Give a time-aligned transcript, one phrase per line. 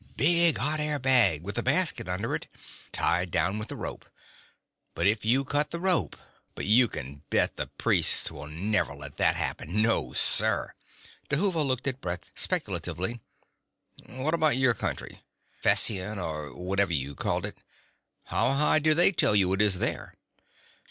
[0.17, 2.47] Big hot air bag, with a basket under it.
[2.91, 4.09] Tied down with a rope.
[4.95, 6.15] But if you cut the rope...!
[6.55, 10.73] But you can bet the priests will never let that happen, no, sir."
[11.29, 13.19] Dhuva looked at Brett speculatively.
[14.07, 15.21] "What about your county:
[15.63, 17.59] Fession, or whatever you called it.
[18.23, 20.15] How high do they tell you it is there?"